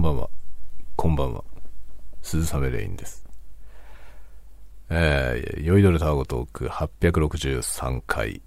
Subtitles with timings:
[0.00, 0.30] んばんは。
[0.96, 1.44] こんばんは。
[2.22, 3.22] 鈴雨レインです。
[4.88, 8.40] えー、酔いどれタワゴトーク863回、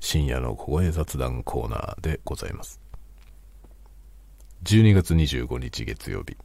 [0.00, 2.80] 深夜の小声雑談コーナーでございます。
[4.64, 6.38] 12月25日月曜日、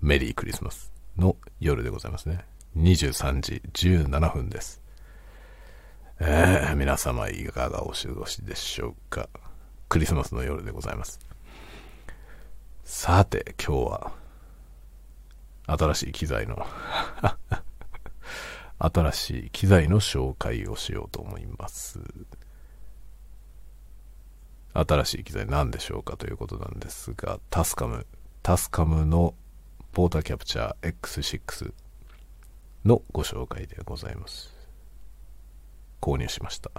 [0.00, 2.42] メリークリスマスの夜でございますね。
[2.78, 4.80] 23時17分です。
[6.20, 9.28] えー、皆様いかがお過ごしでしょうか。
[9.90, 11.20] クリスマスの夜でございます。
[12.86, 14.12] さて、今日は、
[15.66, 16.64] 新しい機材の
[18.78, 21.98] 新しい機材の紹介をしようと思います。
[24.72, 28.06] 新しい機材何でしょうかということなんですが、タスカム、
[28.44, 29.34] タスカムの
[29.90, 31.74] ポーターキャプチャー X6
[32.84, 34.54] のご紹介でございます。
[36.00, 36.70] 購入しました。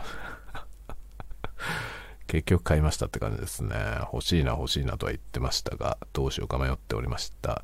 [2.28, 3.76] 結局買いましたって感じですね。
[4.14, 7.64] 欲しいな欲しいなとは言ってましたが、どうしようか迷っておりました。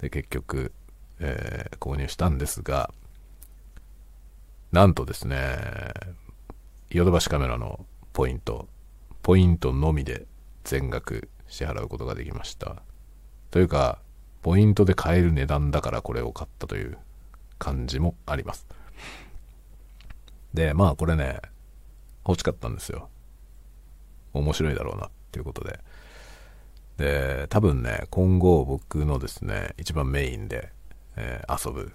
[0.00, 0.72] で、結局、
[1.20, 2.92] えー購入したんですが、
[4.72, 5.58] なんとですね、
[6.90, 8.68] ヨドバシカメラのポイント、
[9.22, 10.26] ポイントのみで
[10.64, 12.82] 全額支払うことができました。
[13.50, 13.98] というか、
[14.42, 16.98] ポイントで買える値段だからこれを買ったという
[17.58, 18.66] 感じもあります。
[20.54, 21.40] で、まあこれね、
[22.26, 23.08] 欲しかったんですよ。
[24.38, 25.80] 面白いだろうなっていうことで。
[26.96, 30.72] で、多分ね、今後僕のですね、一番メインで、
[31.16, 31.92] えー遊ぶ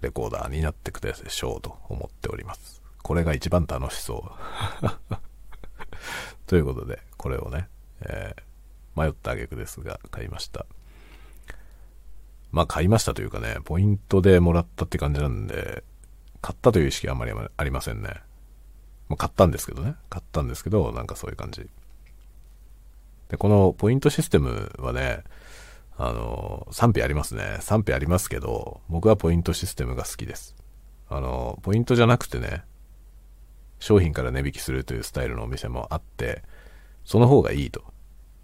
[0.00, 2.82] レコーダーになってくるでしょうと思っております。
[3.02, 4.32] これが一番楽しそ
[4.82, 4.88] う。
[6.46, 7.68] ということで、これをね、
[8.00, 8.42] えー
[8.94, 10.66] 迷った挙句ですが、買いました。
[12.50, 15.82] まあ買いましたというかね、ポイントでもらったって感じなんで、
[16.42, 18.20] 買ったという意識はあんまりありませんね。
[19.08, 19.96] まあ、買ったんですけどね。
[20.08, 21.68] 買ったんですけど、なんかそういう感じ。
[23.28, 25.24] で、このポイントシステムはね、
[25.96, 27.58] あの、賛否ありますね。
[27.60, 30.56] 賛否ありますけど、僕はポイントシステムが好きです。
[31.08, 32.64] あの、ポイントじゃなくてね、
[33.78, 36.42] 商品から値引きするというスタイルのお店もあって、
[37.04, 37.84] その方がいいと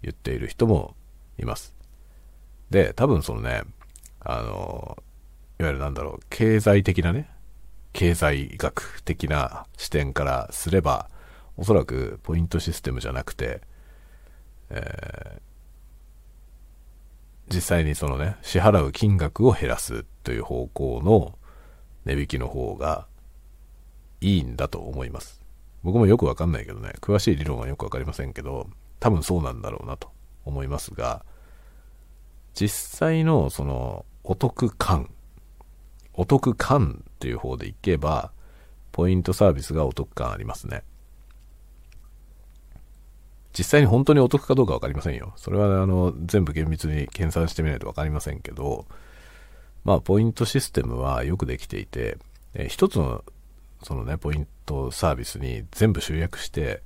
[0.01, 0.95] 言っている人も
[1.37, 1.73] います。
[2.69, 3.63] で、多分そのね、
[4.19, 4.97] あの、
[5.59, 7.29] いわゆるなんだろう、経済的なね、
[7.93, 11.09] 経済学的な視点からすれば、
[11.57, 13.61] おそらくポイントシステムじゃなくて、
[14.69, 15.49] えー
[17.51, 21.37] 実際にそのね、支払う金額を減らすという方向の
[22.05, 23.07] 値引きの方が
[24.21, 25.41] いいんだと思います。
[25.83, 28.69] 僕もよくわかんないけどね、詳しい理論はよくわかりませんけど、
[28.99, 30.11] 多分そうなんだろうなと
[30.45, 31.25] 思いますが、
[32.53, 35.09] 実際のそのお得感、
[36.19, 38.33] お得感っていう方でいけば、
[38.91, 40.83] ポイントサービスがお得感ありますね。
[43.57, 45.31] 実際に本当にお得かどうかわかりませんよ。
[45.37, 48.85] それはあの全部厳密に計算してみないとわかりませんけど、
[49.85, 52.17] まあポイントシステムはよくできていて、
[52.53, 53.23] え一つの
[53.83, 56.83] そのね、ポイントサービスに全部集約して、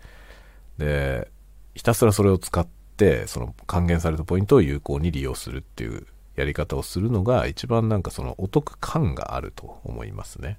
[0.77, 1.27] で、
[1.73, 2.67] ひたすらそれを使っ
[2.97, 6.05] て、その還元されたポイントを有効に利用するっていう
[6.35, 10.57] やり方をするのが一番なんかそのお得感があると思いますね。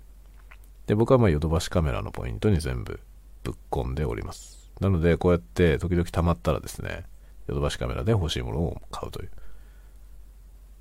[0.86, 3.00] で、僕はまあヨドバシカメラのポイントに全部
[3.42, 4.70] ぶっ込んでおります。
[4.80, 7.04] なので、こうやって時々溜まったらですね、
[7.46, 9.30] ヨドバシカメラで欲しいものを買うという、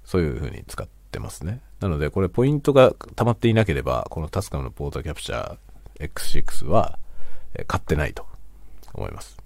[0.04, 1.62] そういう風に使ってますね。
[1.80, 7.00] なので、これポイントが溜まっていなければ、このタスカムのポータキャプチャー X6 は
[7.68, 8.25] 買ってないと
[8.94, 9.38] 思います。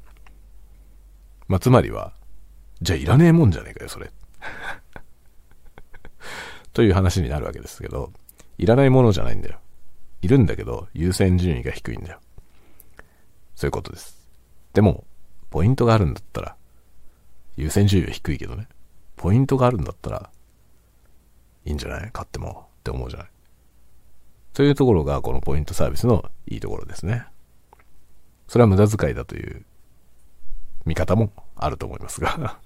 [1.47, 2.13] まあ、つまりは、
[2.81, 4.11] じゃあいらねえもんじゃねえかよ、それ。
[6.77, 8.13] という話になるわけですけど、
[8.59, 9.57] いらないものじゃないんだよ。
[10.21, 12.19] いるんだけど、優先順位が低いんだよ。
[13.55, 14.29] そういうことです。
[14.75, 15.03] でも、
[15.49, 16.55] ポイントがあるんだったら、
[17.55, 18.67] 優先順位は低いけどね。
[19.15, 20.29] ポイントがあるんだったら、
[21.65, 22.11] いいんじゃない？
[22.11, 23.27] 買ってもって思うじゃない？
[24.53, 27.25] というところが、このポイントサービスのいいところですね。
[28.47, 29.65] それは無駄遣いだという
[30.85, 32.59] 見方もあると思いますが。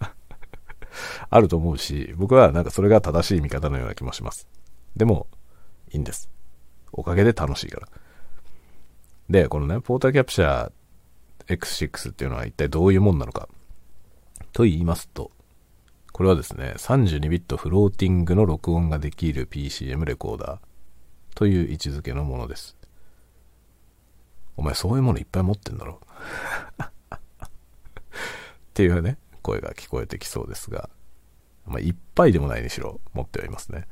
[1.30, 4.48] あると思うし、僕はなんかそれが正しい見方のような気もします。
[4.96, 5.28] でも、
[5.92, 6.30] いいんです。
[6.92, 7.88] おかげで楽しいから。
[9.30, 13.48] で、このね、ポーターキャプチャー X6 っていうのは一体どういうもんなのか。
[14.54, 15.32] と言いますと、
[16.12, 20.60] これはですね、32ビットフローティングの録音ができる PCM レコーダー
[21.36, 22.76] という位置づけのものです。
[24.58, 26.02] お前そういうものいっぱい持ってんだろ
[26.84, 27.50] っ
[28.74, 30.90] ていうね、声が聞こえてきそうですが、
[31.66, 33.88] まあ、いっぱいでもないにしろ持ってはいますね。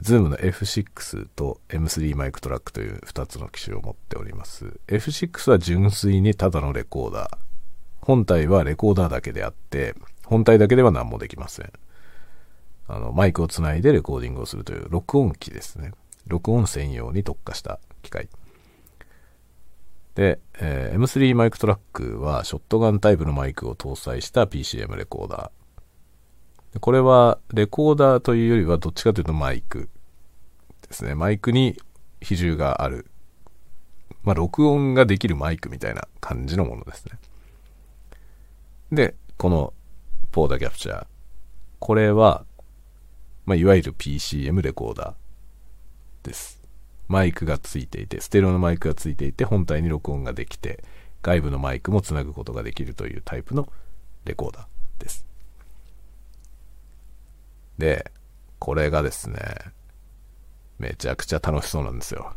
[0.00, 4.80] ズームの F6 と M3 マイクトラックという2つの機種を持っております。
[4.86, 7.38] F6 は純粋にただのレコーダー。
[8.00, 9.94] 本体はレコーダーだけであって、
[10.24, 11.72] 本体だけでは何もできません。
[12.86, 15.92] あの、マイクをつないでレコーディングをするという録音機ですね。
[16.26, 18.28] 録音専用に特化した機械。
[20.14, 26.78] で、えー、M3 マイクトラックはショットガンタイプのマイクを搭載した PCM レコーダー。
[26.80, 29.88] これはレコーダーというよりはどっちかというとマイク
[30.88, 31.14] ですね。
[31.14, 31.76] マイクに
[32.20, 33.06] 比重がある。
[34.22, 37.18] まあ、録音ができるマイクみたいな感じのものですね。
[38.90, 39.74] で、この
[40.32, 41.06] ポーダキャプチャー。
[41.78, 42.44] これは、
[43.44, 46.63] まあ、いわゆる PCM レコーダーです。
[47.08, 50.82] マイクがついていて、ステレオのマイクがついていて、本体に録音ができて、
[51.22, 53.68] 外部のマイクもつなぐことができるというタイプの
[54.24, 55.24] レコーダーです。
[57.78, 58.10] で、
[58.58, 59.38] これがですね、
[60.78, 62.34] めちゃくちゃ楽しそうなんですよ。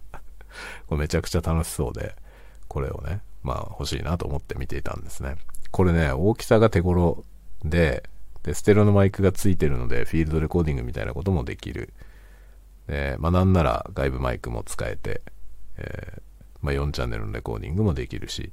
[0.86, 2.16] これめちゃくちゃ楽しそうで、
[2.66, 5.36] これをね、まあ欲しいなと思って見ていたんですね。
[5.70, 7.24] これね、大きさが手頃
[7.64, 8.08] で、
[8.42, 11.92] で、ステレオのマイクがついてるので、フィールドレコーディングみたいなこともできる。
[12.88, 15.22] で、まあなんなら外部マイクも使えて、
[15.76, 16.20] えー、
[16.62, 18.50] まあ4チャンネルのレコーディングもできるし、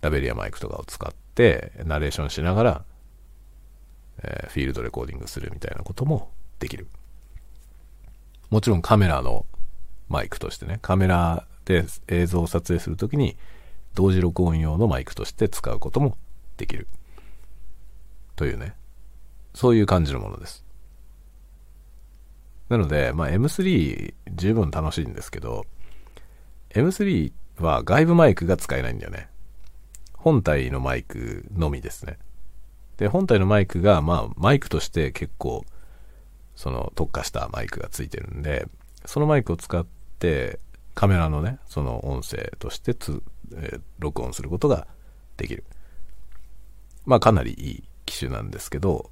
[0.00, 2.84] ラベリアマイクとかを使って、ナレーションしながら、
[4.22, 6.86] えー、フィールドレコーディングするみたいなこともできる。
[8.50, 9.44] もちろんカメラの
[10.08, 13.36] マイクとしてね、カメラで映像を撮影するときに、
[13.94, 16.16] 同時録音用のマイクとして使うことも
[16.56, 16.86] できる。
[18.36, 18.74] というね、
[19.52, 20.64] そういう感じのものです。
[22.68, 25.64] なので、まあ、M3 十分楽しいんですけど、
[26.70, 29.28] M3 は外部マイクが使えないんだよね。
[30.14, 32.18] 本体のマイクのみですね。
[32.98, 35.64] で、本体のマイクが、まあ、マイクとして結構、
[36.56, 38.66] その特化したマイクがついてるんで、
[39.04, 39.86] そのマイクを使っ
[40.18, 40.58] て、
[40.94, 43.22] カメラのね、その音声としてつ、
[43.54, 44.88] えー、録音することが
[45.36, 45.64] できる。
[47.06, 49.10] まあ、かなりいい機種なんですけど、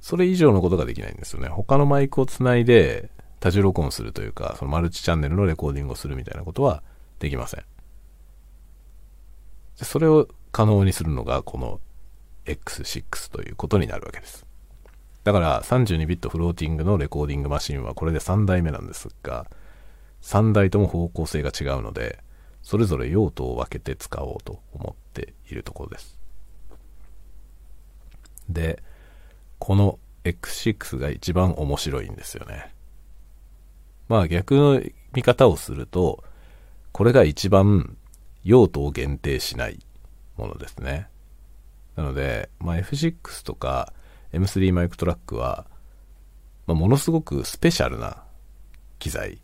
[0.00, 1.48] それ以上のことができないんですよね。
[1.48, 3.10] 他のマイクをつないで
[3.40, 6.82] 多重録音するというか、そのマルチチャンネルのレコーディングをするみたいなことは
[7.18, 7.64] できません。
[9.76, 11.80] それを可能にするのがこの
[12.46, 14.46] X6 ということになるわけです。
[15.24, 19.46] だから32ビットフローティングのレコーディングマシンはこれで3代目なんですが、
[20.22, 22.18] 3台とも方向性が違うので、
[22.62, 26.18] それぞれ用途を分けて使おうと思っているところです。
[28.48, 28.82] で、
[29.58, 32.74] この X6 が一番面白いんですよね。
[34.08, 34.80] まあ逆の
[35.14, 36.24] 見方をすると、
[36.92, 37.96] これが一番
[38.44, 39.78] 用途を限定しない
[40.36, 41.08] ものですね。
[41.96, 43.92] なので、まあ、F6 とか
[44.32, 45.66] M3 マイクトラックは、
[46.66, 48.22] まあ、ものすごくスペシャルな
[48.98, 49.40] 機材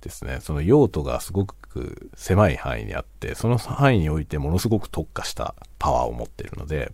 [0.00, 0.38] ですね。
[0.40, 6.92] その用途がすごく狭い範囲にあって、その範囲においてものすごく特化したパワーを持っているので、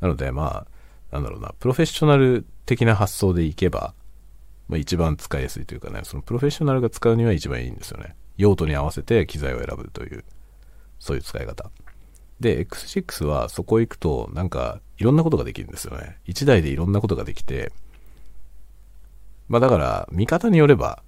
[0.00, 0.66] なのでまあ、
[1.12, 3.94] なんだろうな、プロフェッショナル的な発想でいけば、
[4.68, 8.16] まあ、一番使いやすいというかね、そのプロフェッショナルが使うには一番いいんですよね。
[8.38, 10.24] 用途に合わせて機材を選ぶという、
[10.98, 11.70] そういう使い方。
[12.40, 16.18] で、X6 はそこ行くと、なんか、いろんなことができるんですよね。
[16.26, 17.72] 1台でいろんなことができて、
[19.48, 21.02] まあだから、見方によれば、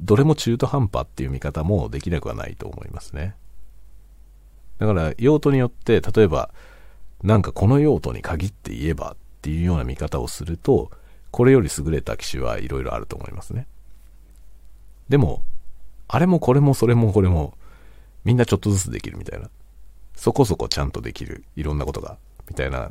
[0.00, 3.34] どれも中途半端っていう見方もできなくはないと思いますね。
[4.78, 6.50] だから、用途によって、例えば、
[7.24, 10.90] なんかこの用途に限って言えばっっていうような見方をすると、
[11.30, 13.66] これより優れた機種はいろいろあると思いますね。
[15.08, 15.42] でも、
[16.08, 17.56] あれもこれもそれもこれも、
[18.24, 19.48] みんなちょっとずつできるみたいな。
[20.16, 21.44] そこそこちゃんとできる。
[21.54, 22.18] いろんなことが。
[22.48, 22.90] みたいな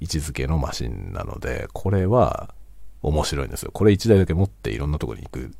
[0.00, 2.54] 位置づけのマシンなので、これは
[3.02, 3.70] 面白いんですよ。
[3.72, 5.50] これ1台だけ持っていろんなとこに行くっ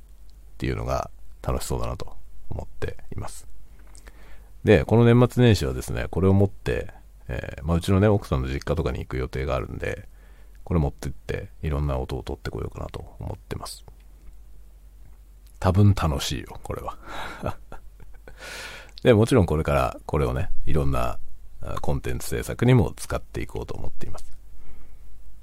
[0.58, 1.10] ていうのが
[1.42, 2.16] 楽しそうだなと
[2.50, 3.46] 思っています。
[4.64, 6.92] で、この年末年始はですね、これを持って
[7.28, 10.08] えー、まあ、うちのね、奥さんの実家とかに行く予定があるんで、
[10.64, 13.84] これ持ってって、いろんな音を取ってこようかなと思ってます。
[15.60, 16.96] 多分楽しいよ、これは。
[19.02, 21.18] で、もちろんこれからこれをね、いろんな
[21.80, 24.38] コンテンツ制作にも使っていこうと思っています。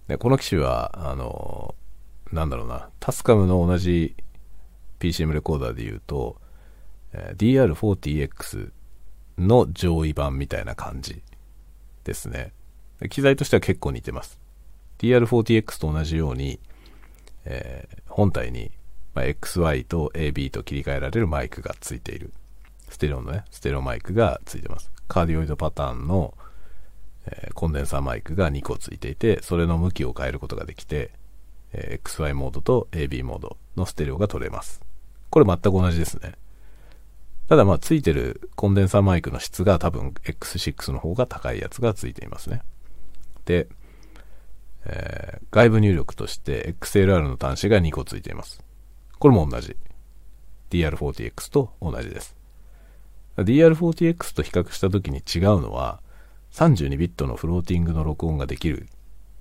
[0.08, 1.75] で、この機種は、あの
[2.32, 4.15] なんだろうな、タスカムの同じ
[5.00, 6.42] PCM レコーダーで言うと、
[7.13, 8.72] DR40X
[9.38, 11.22] の上位版みたいな感じ
[12.06, 12.54] ですね。
[13.10, 14.40] 機材としては結構似てます。
[15.00, 16.60] TR40X と同じように、
[17.44, 18.72] えー、本体に、
[19.14, 22.32] まあ、XY と AB と切り替えられるマイクがついている。
[22.88, 24.92] ステレオのね、ステレオマイクがついてます。
[25.08, 26.34] カーディオイドパターンの、
[27.26, 31.12] えー、コンデンサーマイクが2個ついていて、それの向きを変えることができて、
[31.74, 34.82] えー、XY モードと AB モードのステレオが取れます。
[35.30, 36.34] これ全く同じですね。
[37.48, 42.62] ただまあついてるコンデンサーマイクの質が多分 X6 の方が高いやつがついていますね。
[43.46, 43.68] で、
[44.86, 48.64] えー、外部入力として XLR の端子が2個ついています。
[49.20, 49.75] これも同じ。
[50.72, 52.36] DR40X と同じです。
[53.38, 56.02] DR40X と比較した時に違うのは、
[56.52, 58.86] 32ビットのフローティングの録音ができるっ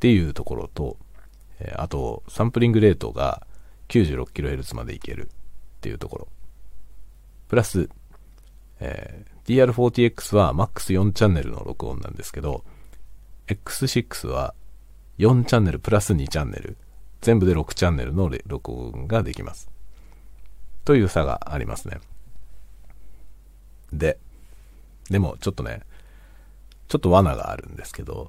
[0.00, 0.96] ていうところと、
[1.60, 3.46] えあと、サンプリングレートが
[3.88, 5.28] 96kHz までいけるっ
[5.80, 6.28] ていうところ。
[7.48, 7.88] プラス、
[8.80, 12.64] えー、DR40X は MAX4 チャンネルの録音なんですけど、
[13.46, 14.54] X6 は
[15.18, 16.76] 4チャンネルプラス2チャンネル、
[17.20, 19.70] 全部で6チャンネルの録音ができます。
[20.84, 22.00] という差がありますね。
[23.92, 24.18] で、
[25.10, 25.82] でもちょっとね、
[26.88, 28.28] ちょっと罠があるんですけど、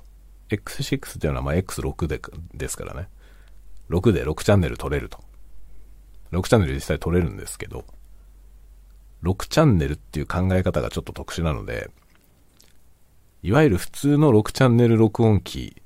[0.49, 2.21] X6 っていうのはまあ X6 で
[2.53, 3.09] ですからね、
[3.89, 5.19] 6で6チャンネル取れると。
[6.31, 7.85] 6チャンネル実際取れるんですけど、
[9.25, 11.89] 6チャンネルっていう考え方がちょっと特殊なので、
[13.41, 15.81] いわゆる普通の6チャンネル録音機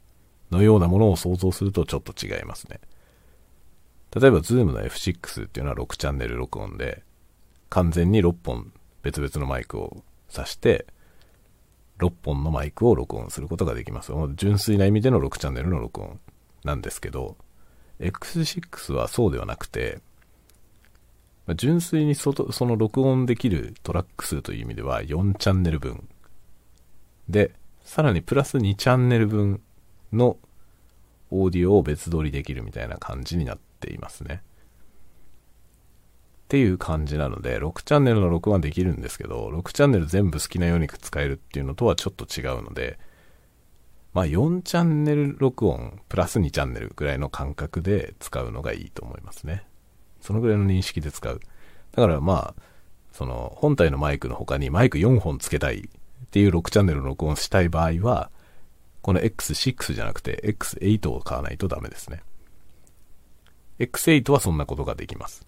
[0.51, 2.79] のようなものを想像するとちょっと違いますね。
[4.13, 7.03] 例えば Zoom の F6 っていうのは6チャンネル録音で、
[7.69, 10.85] 完全に6本別々のマイクを挿して、
[11.99, 14.11] 6本のマイクを録音することができます。
[14.35, 16.19] 純粋な意味での6チャンネルの録音
[16.63, 17.37] なんですけど、
[17.99, 19.99] X6 はそうではなくて、
[21.49, 26.07] ま純粋にそその録音できるトラック数という意味では4チャンネル分。
[27.27, 29.59] で、さらにプラス2チャンネル分
[30.13, 30.37] の
[31.31, 34.43] オーディオを別撮りできるみたいな感じになっていますね。
[34.43, 34.45] っ
[36.49, 42.99] ていう感じなので、6チャンネルの録音はできるんですけど、6チャンネル全部好きなように使えるっていうのとはちょっと違うので、
[44.13, 49.63] まあ4チャンネル録音プラス2チャンネルぐらいの感覚で使うのがいいと思いますね。
[50.21, 51.39] そのぐらいの認識で使う。
[51.91, 52.61] だからまあ、
[53.11, 58.29] その本体のマイクの他にマイク4本つけたいっていう6チャンネルの録音したい場合は、
[59.01, 62.21] この X6 じゃなくて X8 を買わないとダメですね。
[63.79, 65.47] X8 はそんなことができます。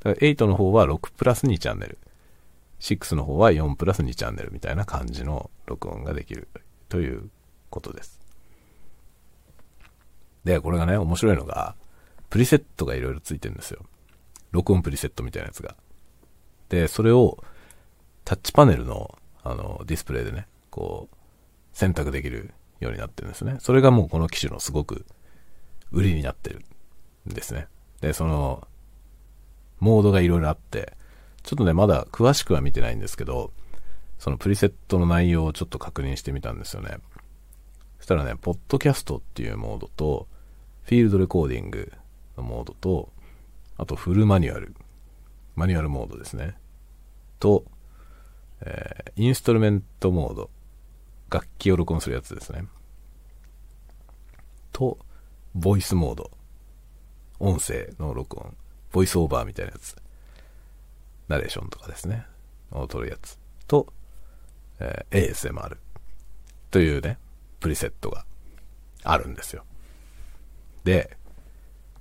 [0.00, 1.98] だ8の方は6プラス2チャンネル。
[2.80, 6.48] 6の方は4プラス2チャンネルみたいな感じの録音ができる
[6.88, 7.28] という
[7.68, 8.20] ことです。
[10.44, 11.76] で、これがね、面白いのが、
[12.30, 13.84] プリセットがいろいろついてるんですよ。
[14.52, 15.76] 録音プリセットみたいなやつが。
[16.68, 17.42] で、それを
[18.24, 21.16] タッチパネルのあのディスプレイでね、こう、
[21.72, 23.56] 選択できるようになってるんですね。
[23.60, 25.06] それがもうこの機種のすごく
[25.92, 26.64] 売りになってる
[27.28, 27.66] んですね。
[28.00, 28.66] で、その、
[29.78, 30.96] モードがいろいろあって、
[31.42, 33.52] ちょっとね、まだ詳しくは見てないんですけど、
[34.18, 36.98] そのプリセットの内容をちょっと確認してみたんですよね。
[37.98, 40.28] そしたらね、ポッドキャストっていうモードと、
[40.82, 41.92] フィールドレコーディング
[42.40, 43.12] のモードと、
[43.76, 44.74] あとフルマニュアル、
[45.56, 46.56] マニュアルモードですね。
[47.38, 47.64] と、
[48.62, 50.50] えー、インストルメントモード、
[51.30, 52.64] 楽器を録音するやつですね。
[54.72, 54.98] と、
[55.54, 56.30] ボイスモード、
[57.38, 58.54] 音声の録音。
[58.92, 59.96] ボイスオーバーみたいなやつ。
[61.28, 62.26] ナレーションとかですね。
[62.70, 63.38] を撮るやつ。
[63.66, 63.92] と、
[64.78, 65.76] えー、ASMR
[66.70, 67.18] というね、
[67.60, 68.24] プリセットが
[69.04, 69.64] あるんですよ。
[70.84, 71.16] で、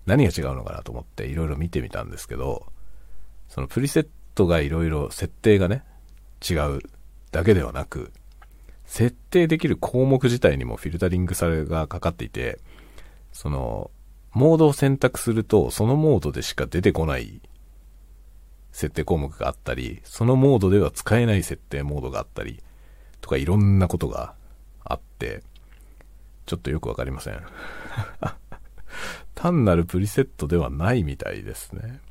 [0.10, 2.66] 何が違うのかなと思っていろいろ見てみたんですけど、
[3.48, 5.84] そのプリセットがいろいろ設定がね、
[6.48, 6.80] 違う
[7.32, 8.12] だけではなく、
[8.86, 12.60] 設定できる項目自体にもフィルタリングされがかかっていて、
[13.32, 13.92] その、
[14.32, 17.40] モードを選択すると、そのモードでしか出てこない
[18.72, 22.64] 設定項目があったり、そのモードでは使えない設定モードがあったり、
[23.22, 24.34] とかいろんなことが
[24.84, 25.44] あって、
[26.48, 27.44] ちょっとよくわかりません。
[29.42, 32.02] 単なるプリセットではないみたいですね。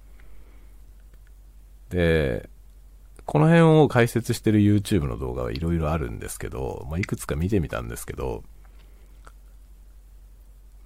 [1.91, 2.49] で、
[3.27, 8.45] この辺を解説してる YouTube の動画はいろいろあるんですけど、まあ、いくつか見てみたんですけど、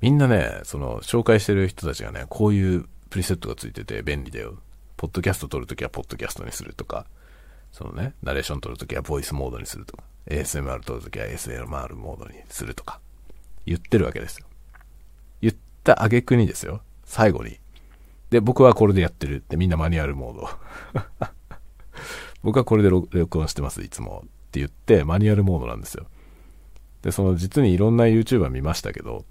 [0.01, 4.59] みんなね、その、紹介してる人たちがね、こういうプリセットがついてて便利だよ。
[4.97, 7.07] ポッドキャスト撮るときはポッドキャストにするとか、
[7.71, 12.99] そのね、ナレーション撮るときはボイスモードにするとか、ASMR 撮るときは ASMR モードにするとか、
[13.65, 14.47] 言ってるわけですよ。
[15.83, 17.59] った挙句にですよ、最後に。
[18.31, 20.49] で、僕はこれでやってるってみんなマニュアルモード。
[22.43, 24.25] 僕はこれで録音してます、いつも。
[24.25, 26.07] って言って、マニュアルモードなんですよ。
[27.03, 29.25] で、その実にいろんな YouTuber 見ましたけど、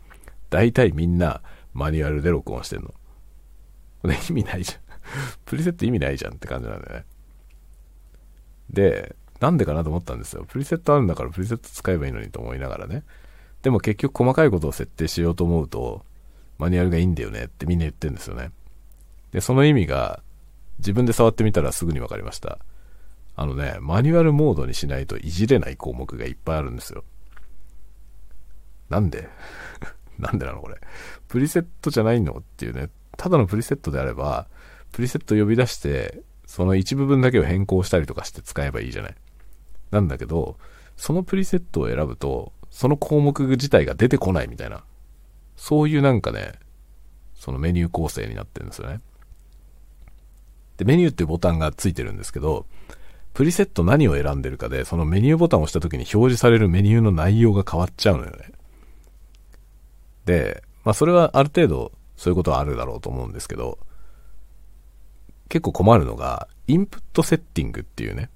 [0.50, 1.42] 大体みんな
[1.74, 2.94] マニュアルで録音してんの。
[4.02, 4.82] これ意味ないじゃん。
[5.46, 7.06] プリセット意味ないじゃんって感じなんだよね。
[8.70, 10.46] で、なんでかなと思ったんですよ。
[10.48, 13.04] プリセットあるんだからプリセット使えばいいのにと思いながらね。
[13.64, 16.06] でも結局細かいことを設定しようと思うと、
[16.62, 18.52] マニュアルがいいんだよねってみんな言ってるんですよね。
[19.32, 20.22] で、その意味が
[20.78, 22.60] 自分で触ってみたらすぐに分かりました。
[23.36, 27.04] あのね、マニュアルモードにしないといじれない項目がいっぱいあるんですよ。
[28.90, 29.28] なんで？
[30.20, 30.78] なんでなのこれ？
[31.28, 32.92] プリセットじゃないのっていうね。
[33.18, 34.48] ただのプリセットであれば、
[34.92, 39.16] プリセット呼び出して、その一部分だけを変更したりとかして使えばいいじゃない。
[39.90, 40.58] なんだけど、
[40.96, 44.84] そのプリセットを選ぶと、その項目自体が出てこないみたいな、
[45.62, 46.54] そういうなんかね、
[47.36, 49.00] そのメニュー構成になってるんですよね。
[50.78, 52.66] で、メニューっていうボタンがついてるんですけど、
[53.36, 58.54] プリセット何を選んでるかで、そのメニューボタンを押した時に表示されるメニューの内容が変わっちゃうのよね。
[60.26, 63.78] で、まあそれはある程度そういうことはあるだろうと思うんですけど、
[65.48, 68.32] 結構困るのが、インプットセッティングっていうね、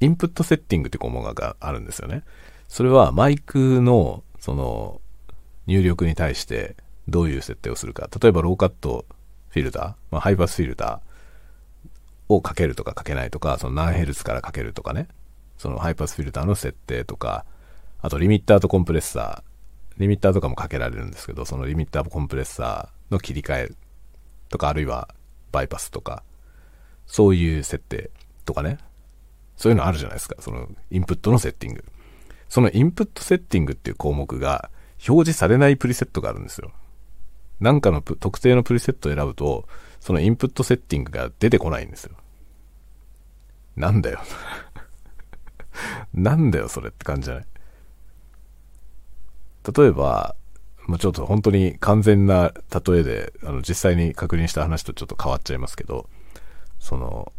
[0.00, 2.24] インプットセッティングって項目があるんですよね。
[2.68, 5.00] それはマイクの、その、
[5.66, 6.76] 入力に対して
[7.08, 8.08] どういう設定をするか。
[8.20, 9.06] 例えばローカット
[9.48, 15.08] フィルター、まあ、ハイパスフィルターをかけるとかかけないとか、その何ヘルツからかけるとかね。
[15.58, 17.44] そのハイパスフィルターの設定とか、
[18.00, 23.72] あとリミッターとコンプレッサー、リミッターとかもかけられるんですけど、そのリミッターとコンプレッサーの切り替え
[24.48, 25.08] とか、あるいは
[25.52, 26.24] バイパスとか、
[27.06, 28.10] そういう設定
[28.44, 28.78] とかね。
[29.56, 30.36] そういうのあるじゃないですか。
[30.40, 31.84] そのインプットのセッティング。
[32.48, 34.70] そのインプットセッティングっていう項目が
[35.08, 36.72] 表示されないプリセットがあるんですよ。
[37.60, 39.68] なんかの特定のプリセットを選ぶと、
[40.00, 42.16] そのインプットセッティングが出てこないんですよ。
[43.76, 44.20] なんだよ。
[46.12, 47.44] なんだよ、それって感じじゃない？
[49.76, 50.34] 例えば、
[50.86, 52.52] もうちょっと本当に完全な
[52.84, 56.08] 例えで、あの、実際に確認した話とちょっと変わっちゃいますけど、
[56.80, 57.32] その、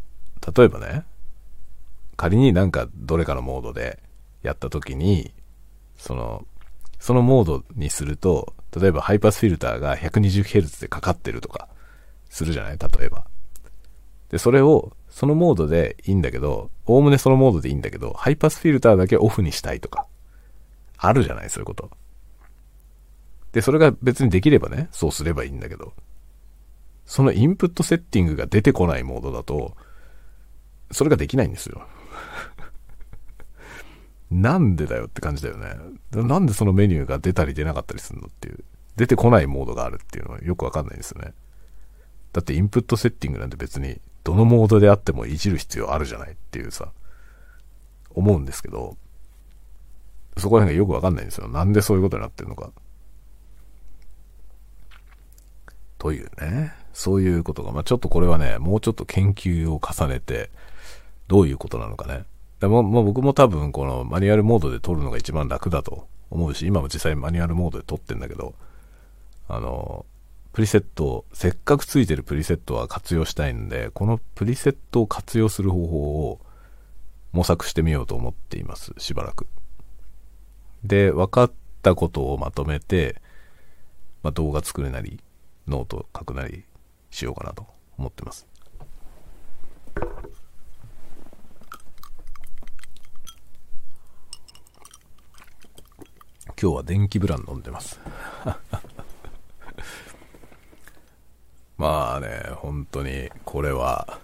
[0.56, 1.06] 例えばね、
[2.16, 4.02] 仮になんかどれかのモードで
[4.42, 5.34] やった時に、
[5.98, 6.48] その、
[7.04, 11.68] そのモードにすると、例えばハイパスフィルターが 120Hz でかかってるとか、
[12.30, 12.78] するじゃない？
[12.78, 13.26] 例えば。
[14.30, 20.08] で、それを、そのモードでいいんだけど、おおむねそのモードでいいんだけど、ハイパスフィルターだけオフにしたいとか、
[20.96, 21.50] あるじゃない？
[21.50, 21.92] そういうこと。
[23.52, 25.92] で、それが別にできればね、そうすればいいんだけど、
[27.06, 29.76] そのインプットセッティングが出てこないモードだと、
[30.90, 31.86] それができないんですよ。
[34.32, 35.76] なんでだよって感じだよね。
[36.12, 38.64] なんでそのメニューが出たり出なかったりするのっていう。
[38.96, 41.34] 出てこないモードがあるっていうのはよくわかんないですよね。
[42.32, 46.92] だってインプットセッティングなんて別にどのモードであってもいじる必要あるじゃないっていうさ、
[48.12, 48.98] 思うんですけど、
[50.38, 51.48] そこら辺がよくわかんないんですよ。
[51.48, 52.72] なんでそういうことになってるのか。
[55.98, 56.74] というね。
[56.94, 60.52] そういうことが、まあ、ちょっとこれはね、もうちょっと研究を重ねて、
[61.28, 62.26] どういうことなのかね。
[62.64, 68.56] でも、まあ、僕も多分このマニュアルモードで撮るのが一番楽だと思うし、今も実際マニュアルモードで撮ってんだけど、
[69.50, 70.06] あの、
[70.54, 76.40] プリセット、せっかくついてるプリセットは活用したいんで、このプリセットを活用する方法を
[77.34, 79.46] 模索してみようと思っています、しばらく。
[80.86, 83.22] で、分かったことをまとめて、
[84.22, 85.20] まあ、動画作るなり、
[85.68, 86.64] ノート書くなり
[87.12, 88.48] しようかなと思ってます。
[96.62, 98.00] 今日は電気ブラン飲んでます
[101.78, 104.20] まあね、本当にこれは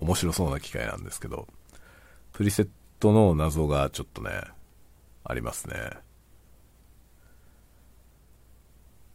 [0.00, 1.46] 面白そうな機会なんですけど、
[2.32, 4.30] プリセットの謎がちょっとね、
[5.24, 5.90] ありますね。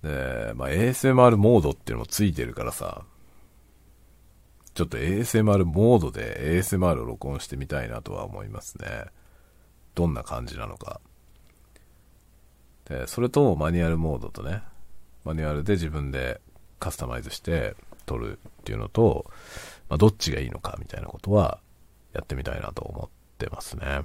[0.04, 3.04] で、まあ ASMR モードっていうのもついてるからさ、
[4.74, 9.06] ちょっと ASMR モードで ASMR を録音してみたいなとは思いますね。
[9.96, 11.00] どんな感じなのか。
[12.86, 14.62] で、それともマニュアルモードとね、
[15.24, 16.42] マニュアルで自分で
[16.80, 19.26] カスタマイズして撮るっていうのと、
[19.90, 21.60] まあ、どっちがいいのかみたいなことは
[22.14, 24.02] やってみたいなと思ってますね。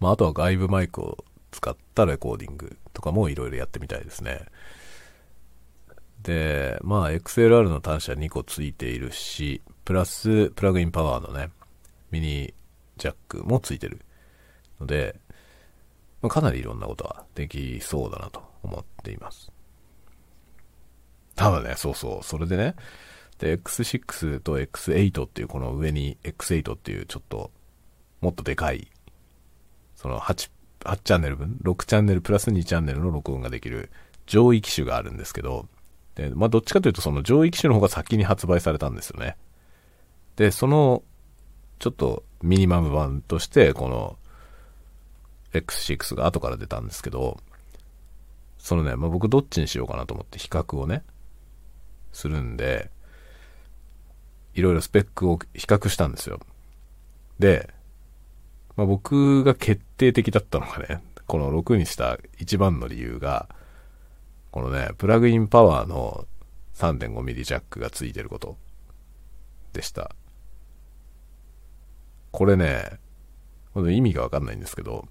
[0.00, 4.46] まあ、あとは外部マイクを使ったレコーディングとかもいろいろやってみたいですね。
[6.22, 11.50] で、まあ XLR の端子は2個ついているし、プラスプラグインパワーのね、
[12.10, 12.54] ミニ
[12.96, 14.00] ジャックもついてる
[14.80, 15.18] ので、
[16.22, 19.52] ま、かなりいろんなことはできそうだなと思っています。
[21.36, 22.74] ただね、そうそう、それでね、
[23.38, 27.52] で、X6 と X8 っていうこの上に X8 っていうちょっと
[28.20, 28.90] もっとでかい、
[29.94, 30.50] その8、
[30.80, 33.90] 8チャンネル分、6チャンネルプラス2チャンネルの録音ができる
[34.26, 35.68] 上位機種があるんですけど、
[36.16, 39.36] で、まあ、どっちかというとその上位機種の方が先に発売されたんですよね。
[40.34, 41.04] で、その、
[41.78, 44.18] ちょっとミニマム版として、この
[45.52, 47.38] X6 が後から出たんですけど、
[48.58, 51.04] そのね、まあ、僕どっちにしようかなと思って比較をね、
[52.12, 52.90] するんで、
[54.54, 56.40] いろいろスペックを比較したんですよ。
[57.38, 57.72] で、
[58.76, 63.48] まあ、僕が決定的だったのがね、この6にした一番の理由が、
[64.50, 66.26] このね、プラグインパワーの
[66.74, 68.56] 3.5mm ジャックがついてること
[69.72, 70.14] でした。
[72.30, 72.98] これね、
[73.76, 75.08] 意味がわかんないんですけど、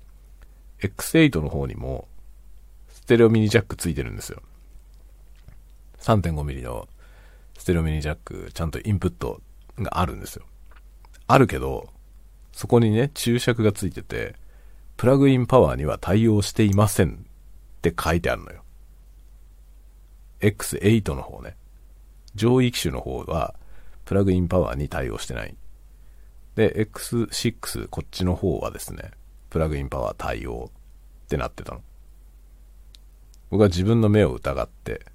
[0.81, 2.07] X8 の方にも、
[2.89, 4.41] ステレオミニジャックついてるんですよ。
[5.99, 6.87] 3.5mm の
[7.57, 9.41] ステレオミニジャック、ちゃんとインプット
[9.79, 10.45] があるんですよ。
[11.27, 11.89] あるけど、
[12.53, 14.35] そこにね、注釈がついてて、
[14.95, 18.63] プラグインパワーには対応していませんって書いてあるのよ。
[20.41, 21.55] X8 の方ね。
[22.35, 23.55] 上位機種の方は、
[24.05, 25.55] プラグインパワーに対応してない。
[26.55, 29.11] で、X6、こっちの方はですね、
[29.49, 30.71] プラグインパワー対応
[31.25, 31.81] ってなってたの。
[33.49, 35.05] 僕は自分の目を疑って、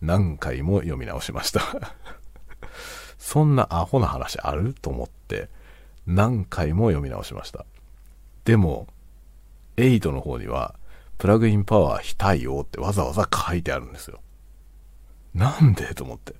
[0.00, 1.60] 何回も読み直しました
[3.18, 4.74] そんなアホな話ある？
[4.74, 5.48] と思って、
[6.06, 7.64] 何回も読み直しました。
[8.44, 8.86] でも、
[9.76, 10.74] 8の方には、
[11.16, 14.20] プラグインパワー非対応ってわざわざ書いてあるんですよ。
[15.32, 15.94] なんで？
[15.94, 16.34] と思って。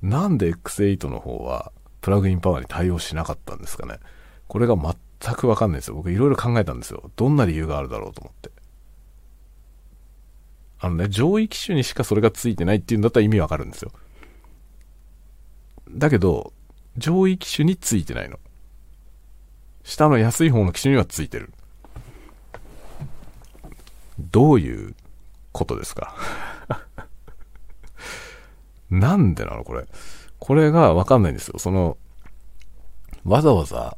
[0.00, 3.98] なんで X8 の方は、プラグインパワーに対応しなかったんですかね。
[4.46, 5.94] これが全全くわかんないですよ。
[5.94, 7.10] 僕いろいろ考えたんですよ。
[7.16, 8.50] どんな理由があるだろうと思って。
[10.80, 13.90] あのね、上位機種にしかそれがついてないっていうんだったら意味わかるんですよ。
[15.90, 16.52] だけど、
[16.96, 18.38] 上位機種についてないの。
[19.82, 21.52] 下の安い方の機種にはついてる。
[24.20, 24.94] どういう
[25.52, 26.14] ことですか？
[28.90, 29.86] なんでなのこれ？
[30.38, 31.58] これがわかんないんですよ。
[31.58, 31.96] その、
[33.24, 33.96] わざわざ、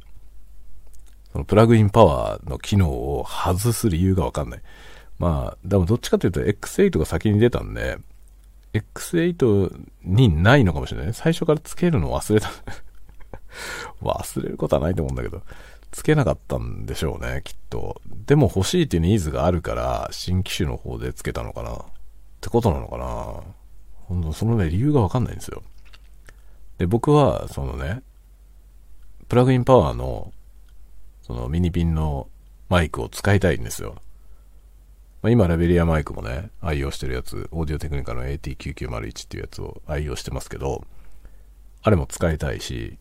[1.31, 4.61] そのプラグインパワーの機能を外す理由がわかんない。
[5.17, 7.97] まあ、でもどっちかというと X8 が先に出たんで、
[8.73, 11.13] X8 にないのかもしれない。
[11.13, 12.49] 最初からつけるの忘れた。
[14.01, 15.43] 忘れることはないと思うんだけど、
[15.91, 18.01] つけなかったんでしょうね、きっと。
[18.25, 21.73] でも欲しいっていうニーズがあるから、新機種の方でつけたのかな。
[21.73, 21.75] っ
[22.39, 23.43] てことなのかな。
[24.07, 25.61] ほんと、そのね、理由がわかんないんですよ。
[26.77, 28.01] で、僕は、そのね、
[29.27, 30.33] プラグインパワーの、
[31.21, 32.27] そのミニピンの
[32.69, 33.95] マイクを使いたいんですよ。
[35.21, 40.83] まあ、今、ラベリアマイクもね、愛用してるやつ、オーディオテクニカの AT9901 っていうやつを愛用してますけど、
[41.83, 42.97] あれも使いたいし、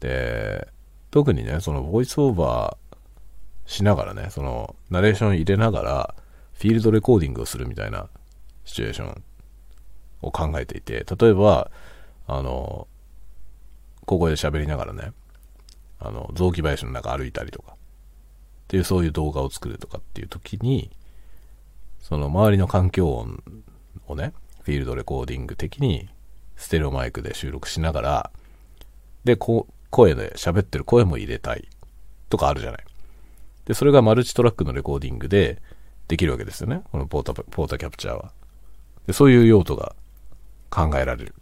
[0.00, 0.68] で、
[1.10, 6.14] 特にね、そのボイスオーバーしながらね、そのナレーション入れながら、
[6.52, 8.08] フィールドレコーディングをするみたいな
[8.64, 9.22] シチュエーション
[10.20, 11.70] を考えていて、例えば、
[12.26, 12.86] あの、
[14.04, 15.12] ここで喋りながらね、
[16.04, 17.74] あの、雑木林の中歩いたりとか、っ
[18.68, 20.90] ていうそういう動画を作るとかっていう時に、
[22.00, 23.42] その周りの環境音
[24.06, 26.08] をね、フィールドレコーディング的に
[26.56, 28.30] ステレオマイクで収録しながら、
[29.24, 31.68] で、こう、声で喋ってる声も入れたい
[32.28, 32.84] とかあるじゃない。
[33.66, 35.60] で、それがマルチトラックのレコーディングで
[36.08, 36.82] できるわけですよね。
[36.90, 38.32] このポータ、ポータキャプチャーは。
[39.06, 39.94] で、そういう用途が
[40.70, 41.34] 考えられる。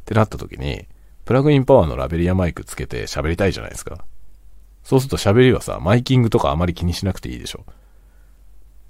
[0.00, 0.86] ってなった時に、
[1.24, 4.04] プラグインパワーのラベリアマイクつけて喋りたいじゃないですか。
[4.82, 7.64] そうすると喋りはさ、マイキングとかあまり気にしなくていいでしょ。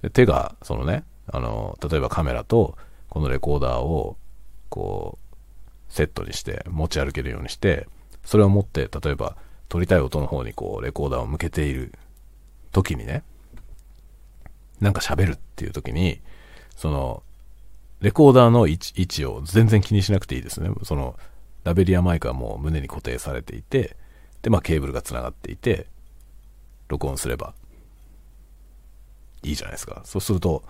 [0.02, 2.76] で手が、そのね、あの、例えばカメラと
[3.08, 4.16] このレコーダーを、
[4.68, 7.86] こう、セットにして持ち歩けるようにして、
[8.24, 9.36] それを持って、例えば
[9.68, 11.92] 撮りたい音の方にこう、レコーダーを向けている
[12.72, 13.22] 時にね、
[14.80, 16.20] なんか喋るっていう時に、
[16.76, 17.22] その、
[18.00, 20.70] レコーダーの位置位置を全然気にしなくていいですね。
[20.84, 21.18] その、
[21.64, 23.96] ラベリアマイクはもう胸に固定されていて、
[24.42, 25.86] で、まあケーブルが繋がっていて、
[26.88, 27.54] 録音すれば
[29.42, 30.02] いいじゃないですか。
[30.04, 30.64] そうすると、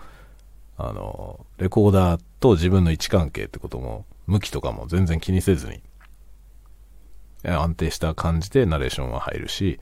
[0.77, 5.81] あの、レコーダーと自分の位置関係ってことも、向きとかも全然気にせずに、
[7.43, 9.79] 安定した感じでナレーションは入るし、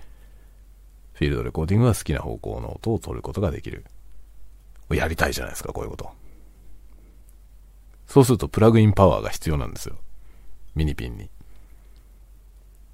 [1.14, 3.86] フィールドレコーディングは好きな方向の音を取ることができる。
[4.90, 6.10] やりたいじゃないですか、こういうこと。
[8.08, 9.98] そうするとプラグインパワーが必要なんですよ。
[10.80, 11.30] ミニピンに。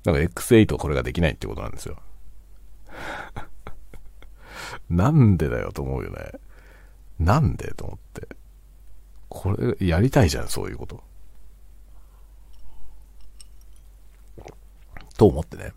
[0.03, 1.97] だから X8 これができないってことなんですよ。
[4.89, 6.31] なんでだよと思うよね。
[7.19, 8.27] なんでと思って。
[9.29, 11.03] これ、やりたいじゃん、そういうこと。
[15.17, 15.73] と思ってね。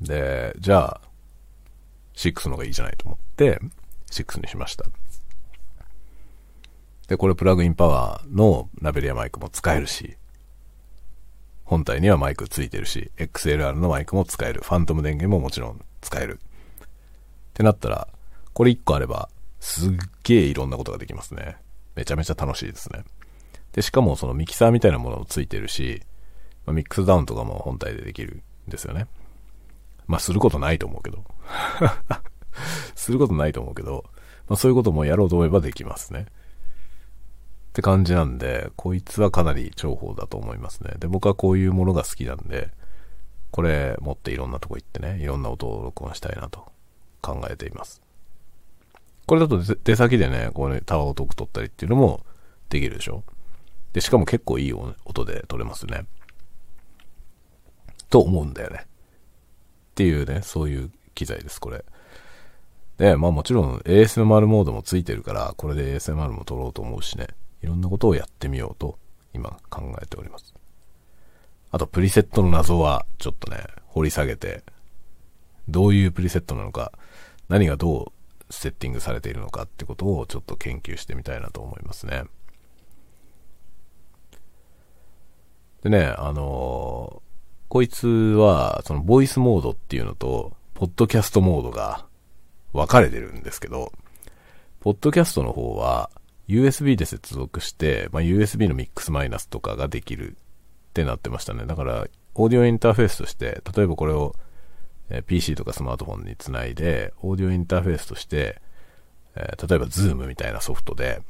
[0.00, 1.00] で、じゃあ、
[2.14, 3.60] 6の方がいいじゃないと思って、
[4.10, 4.84] 6にしました。
[7.06, 10.16] で、これプラグインパワーのラベリアマイクも使えるし、
[11.66, 14.62] 本体にはマイクついてるし、XLR のマイクも使える。
[14.62, 16.40] ファントム電源ももちろん使える。
[16.82, 16.86] っ
[17.52, 18.08] てなったら、
[18.54, 19.28] これ1個あれば、
[19.60, 21.56] すっげえいろんなことができますね。
[21.94, 23.04] めちゃめちゃ楽しいですね。
[23.72, 26.02] で、しかもそのミキサーみたいなものもついてるし、
[26.64, 29.06] まあ、ミックスダウンとかも本体でできるんですよね。
[30.06, 31.24] まあ、することないと思うけど。
[32.94, 34.04] することないと思うけど、
[34.48, 36.26] まあそういうこともやろうと思えばできますね。
[37.76, 40.94] って感じなんで、こいつはかなり重宝だと思いますね。
[40.98, 42.70] で、僕はこういうものが好きなんで、
[43.50, 46.72] これ持っていろんなとこ行ってね、いろんな音を録音したいなと
[47.20, 48.00] 考えています。
[49.26, 52.24] これだと出先でね、こうね、タワーを遠く取ったりっていうのも
[52.70, 53.24] できるでしょ？
[53.92, 56.06] で、しかも結構いい音で撮れますね。
[58.08, 58.86] と思うんだよね。
[58.86, 58.88] っ
[59.96, 61.84] ていうね、そういう機材です、これ。
[62.96, 67.26] で、まあもちろん ASMR モードもついてるから、これで ASMR も撮ろうと思うしね、
[67.66, 68.96] いろんなことをやってみようと
[69.34, 70.54] 今考えております。
[71.72, 74.62] あとプリセットの謎はちょっとね、掘り下げて、
[75.66, 76.92] どういうプリセットなのか、
[77.48, 78.12] 何がど
[78.48, 82.22] うセッティングされているのかってことをちょっと研究してみたいなと思いますね。
[85.82, 87.20] でね、あのー、
[87.68, 92.06] こいつは、そのボイスモードっていうのと、ポッドキャストモードが
[92.72, 93.92] 分かれてるんですけど、
[94.78, 96.10] ポッドキャストの方は、
[96.48, 100.36] USB で接続して、まあ、USB のミックスマイナスとかができる
[100.90, 101.66] ってなってましたね。
[101.66, 104.34] だから、オーディオインターフェースとして、例えばこれを
[105.10, 108.60] え PC とかスマートフォンにつないで、オーディオインターフェースとして、
[109.36, 111.22] え、例えば Zoom みたいなソフトで、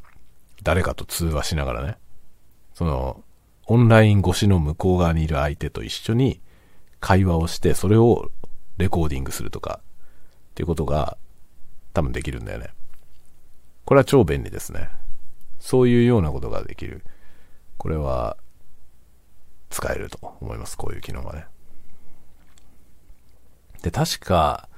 [0.63, 1.99] 誰かと通話しながらね、
[2.75, 3.23] その、
[3.67, 6.41] オンライン越しの向こう側にいる相手と一緒に
[7.01, 8.31] 会話をして、それを
[8.79, 9.81] レコーディングするとか、
[10.51, 11.19] っていうことが
[11.93, 12.71] 多分できるんだよね。
[13.85, 14.89] これは超便利ですね。
[15.67, 17.03] そういうようなことができる。
[17.77, 18.37] これは
[19.69, 20.79] 使えると思います。
[20.79, 21.47] こういう機能がね。
[23.83, 24.69] で、確か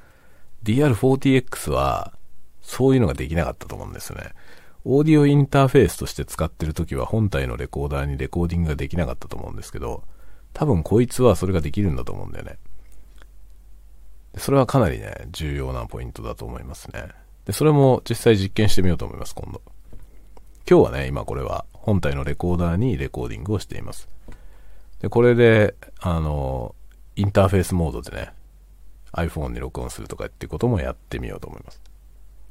[0.64, 2.14] DR40X は
[2.62, 4.30] そういうのができなかったと思うんですよね。
[4.86, 10.04] オーディオインターフェースとして使ってる時は本体のレコーダーにレコーディングができなかったと思うんですけど、
[10.54, 12.56] 多分こいつはそれができるんだと思うんだよね。
[14.38, 17.08] それはかなりね、重要なポイントだと思いますね。
[17.44, 19.60] で、それも実際実験してみようと思います、今度。
[20.70, 24.06] 今日はね、今これは本体のレコーダーにレコーディングをしています。
[25.00, 26.74] で、これで、あの、
[27.16, 28.34] インターフェースモードでね、
[29.12, 31.80] iPhone に録音するとかってこともやってみようと思います。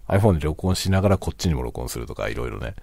[0.08, 2.74] iPhone に録音しながらこっちにも録音するとかいろいろね、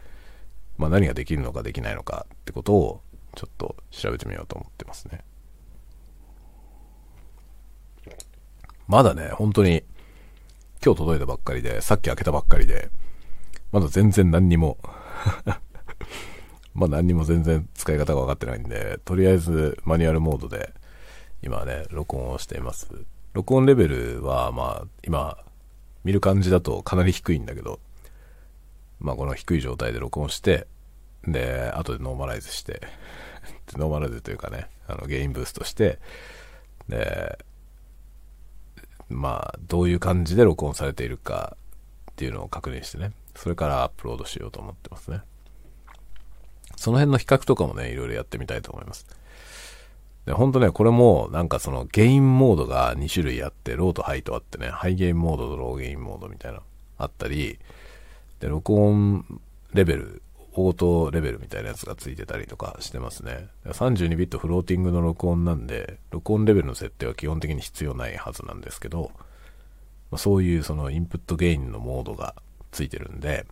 [0.79, 3.01] まあ何ができるのかできないのかってことを
[3.35, 5.25] ちょっと調べてみようと思ってますね。
[8.87, 9.83] まだね、本当に
[10.81, 12.88] 今日届いたばっかりで、さっき開けたばっかりで、
[13.73, 14.79] まだ全然何にも
[16.74, 20.74] まあ何にも全然使い方が分かってないんで、とりあえずマニュアルモードで
[21.42, 22.88] 今ね、録音をしています。
[23.34, 25.37] 録音レベルは、まあ、今、
[26.02, 27.80] 見る感じだとかなり低いんだけど、
[28.98, 30.66] まあ、この低い状態で録音して、
[31.26, 32.80] で、後でノーマライズして、
[33.76, 35.98] ノーマライズというかね、あの、ゲインブーストして、
[36.88, 37.38] で、
[39.10, 41.58] まあ、どういう感じで録音されているか
[42.12, 45.20] っていうのを確認してね、それからアップロードしようと思ってますね。
[46.77, 49.07] その辺の比較とかもね、いろいろやってみたいと思います。
[50.27, 56.62] で、ほんとね、これも、なんかその、ゲインモードが2種類あって、ローとハイとあってね、ハイゲインモードとローゲインモードみたいな、
[56.97, 57.59] あったり、
[58.40, 59.40] で、録音
[59.75, 60.23] レベル、
[60.55, 63.49] オートレベルみたいなやつがついてたりとかしてますね。
[63.66, 69.11] 32ビットフローティングの録音なんで、録音レベルの設定は基本的に必要ないはずなんですけど、
[70.11, 72.37] ま、そういうそのインプットゲインのモードが
[72.74, 73.46] ついてるんで、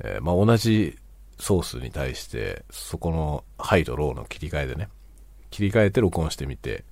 [0.00, 0.98] えー、まあ同じ
[1.38, 4.88] ソースに対して、そこのハイとローの切り替えでね、
[5.50, 6.84] 切り替えて録音してみて、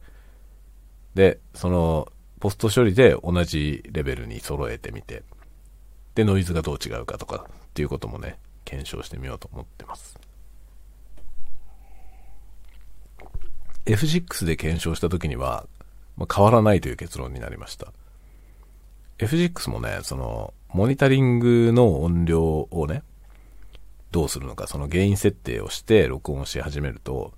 [1.14, 2.08] で、その、
[2.40, 5.22] ポスト処理で同じレベルに揃えてみて、
[6.14, 10.18] で、ノイズがどう違うかとかっていうこともね、検証してみようと思ってます。
[13.86, 15.66] F6 で検証した時には、
[16.16, 17.92] まあ、変わらないという結論になりました。
[19.18, 23.04] F6 もね、その、モニタリングの音量をね、
[24.10, 27.32] どうするのか、その原因設定をして録音し始めると、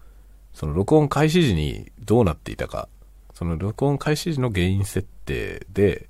[0.55, 2.89] その録音開始時にどうなっていたか、
[3.35, 6.09] その録音開始時の原因設定で、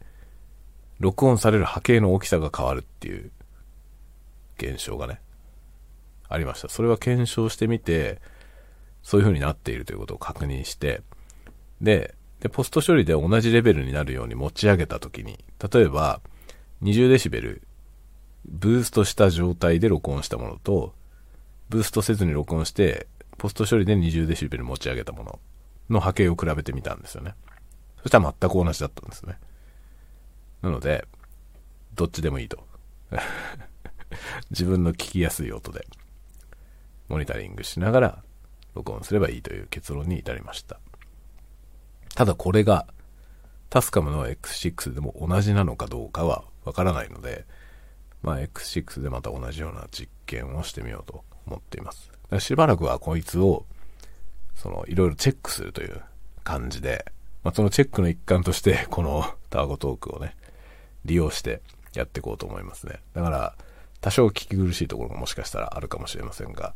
[1.01, 3.33] 録音される波形の大きさが変わるっていう
[4.57, 5.21] 現象がね、
[6.29, 6.69] ありました。
[6.69, 8.21] それは検証してみて、
[9.03, 11.03] そういう風になっているということを確認して、
[11.81, 16.21] で、で、ポスト処理で同じレベルになるように持ち上げたときに、例えば、
[16.83, 17.63] 20デシベル、
[18.45, 20.95] ブーストした状態で録音したものと、
[21.69, 23.07] ブーストせずに録音して、
[23.39, 25.39] ポスト処理で20デシベル持ち上げたもの
[25.91, 27.35] の波形を比べてみたんですよね。
[28.03, 29.39] そしたら全く同じだったんですね。
[30.63, 31.07] なので、
[31.95, 32.67] どっちでもいいと。
[34.51, 35.87] 自分の聞きやすい音で、
[37.09, 38.23] モニタリングしながら
[38.75, 40.79] 録音すればいいという結論に至りました。
[42.15, 42.87] ただこれが、
[43.71, 47.47] タスカムの X6 でも同じなのかどうかはわからないので、
[48.23, 52.11] まあ、X6 でまた同じような実験をしてみようと思っています。
[52.41, 53.65] しばらくはこいつを、
[54.57, 56.03] その、いろいろチェックするという
[56.43, 57.05] 感じで、
[57.45, 60.37] まあ、そのチェックの一環として、 このタワゴトークをね、
[61.05, 61.63] 利用して
[61.95, 63.01] やっていこうと思いますね。
[63.15, 63.57] だから、
[64.01, 66.75] 多少聞き苦しいところがもしかしたらあるかもしれませんが、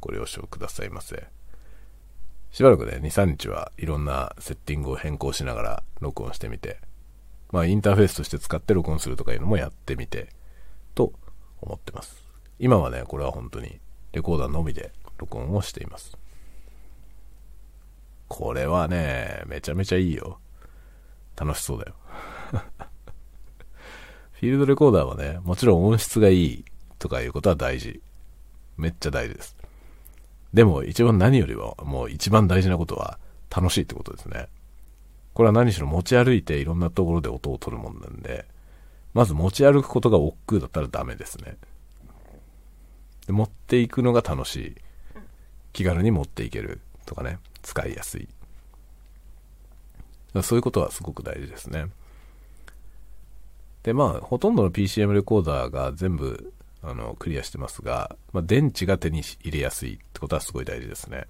[0.00, 1.26] ご了承くださいませ。
[2.50, 6.80] しばらくね、2、3日はいろんなセッティングを変更しながら録音してみて、
[7.50, 10.28] まあインターフェースとして使って録音するとかいうのもやってみて、
[10.94, 11.12] と
[11.60, 12.24] 思ってます。
[12.58, 13.78] 今はね、これは本当に
[14.12, 16.16] レコーダーのみで録音をしています。
[18.28, 20.38] これはね、めちゃめちゃいいよ。
[21.36, 21.94] 楽しそうだよ。
[24.32, 26.64] フィールドレコーダーはね、もちろん音質がいい
[26.98, 28.02] とかいうことは大事。
[28.76, 29.56] めっちゃ大事です。
[30.52, 33.18] でも一番何よりはもう一番大事なことは
[33.54, 34.48] 楽しいってことですね。
[35.38, 38.44] これは何しろ持ち歩いていろんなところで音を取るもんなんで、
[39.14, 41.56] まず持ち歩くことが億劫だったらダメですね。
[43.28, 44.74] で持っていくのが楽しい。
[45.72, 48.26] 気軽に持っていけるとかね、使いやすい。
[50.42, 51.86] そういうことはすごく大事ですね。
[53.84, 61.26] で、まあ、ほとんどの PCM レコーダーが全部あの、クリアしてますが、まあ、電池が手に入れやすいってことはすごい大事ですね。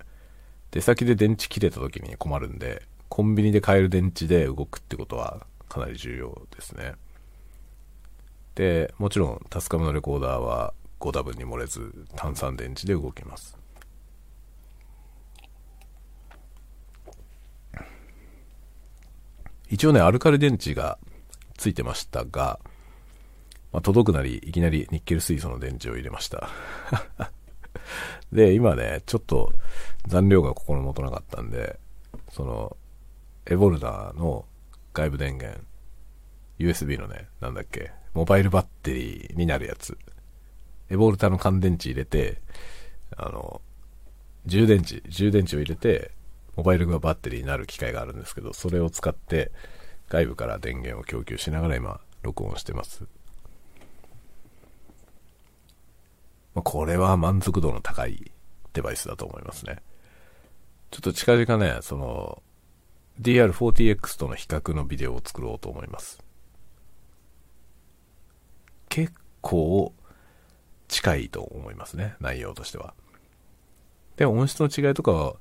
[0.70, 6.94] 出先で電池切れた時に困るんで、コンビニで買える電池で動くってことはかなり重要ですね。
[8.54, 13.56] で、もちろんタスカムのレコーダーは5ダブに漏れず炭酸電池で動きます。
[19.70, 20.98] 一応ね、アルカリ電池が
[21.56, 22.58] ついてましたが、
[23.70, 26.48] まあ、届くなり、いきなりニッケル水素の電池を入れました。
[28.32, 29.52] で、今ね、ちょっと
[30.06, 31.78] 残量が心もとなかったんで、
[32.30, 32.76] その、
[33.50, 34.44] エボルダーの
[34.92, 35.60] 外部電源、
[36.58, 39.96] USB のね、なんだっけ、モバイルバッテリーになるやつ。
[40.90, 42.42] エボルタの乾電池入れて、
[43.16, 43.62] あの、
[44.44, 46.10] 充電池、充電池を入れて、
[46.56, 49.50] モバイルがバッテリーになる機械があるんですけど、それを使って
[50.08, 53.04] 外部から電源を供給しながら今、録音してます。
[56.54, 58.30] まあ、これは満足度の高い
[58.74, 59.78] デバイスだと思いますね。
[60.90, 62.42] ちょっと近々ね、その、
[63.20, 66.18] DR40X との比較のビデオを作ろうと思います。
[68.88, 69.92] 結構
[70.88, 72.94] 近いと思いますね、内容としては。
[74.16, 75.36] で、音質の違いとか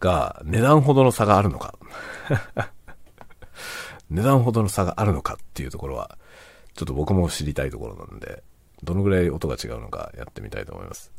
[0.00, 1.78] が値段ほどの差があるのか
[4.10, 6.18] 値段ほどの差があるのかっていうところは、
[6.74, 8.42] ちょっと僕も知りたいところなんで、
[8.82, 11.12] どのぐらい音が違うのかやってみたいと思います。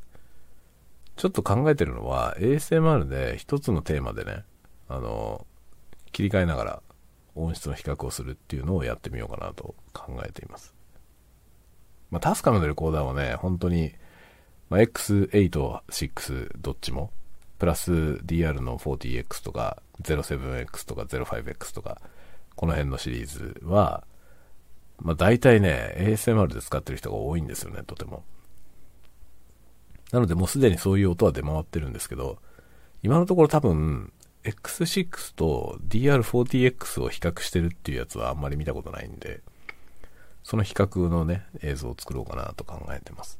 [1.15, 4.45] ちょっと考えてるのは ASMR で一つのテーマでね、
[4.87, 5.45] あの、
[6.11, 6.81] 切り替えながら
[7.35, 10.73] 音質の比較をするっていうのをやってみようかなと考えています。
[12.11, 13.93] まあ、タスカムのレコーダーはね、本当に、
[14.69, 17.11] まあ、X8、6どっちも、
[17.59, 22.01] プラス DR の 40X とか 07X とか 05X とか、
[22.55, 24.05] この辺のシリーズは、
[24.97, 28.23] まあ大体ね、ASMR で使ってる人が多いんですよね、とても。
[30.11, 32.39] なのでもうすでにそういう音は出回ってるんですけど、
[33.03, 34.11] 今のところ多分、
[34.43, 39.41] X6 と DR40X を比較してるっていうやつはあんまり見たことないんで、
[40.43, 43.39] その比較のね、映像を作ろうかなと考えてます。